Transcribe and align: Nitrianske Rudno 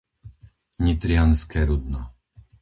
Nitrianske 0.83 1.61
Rudno 1.65 2.01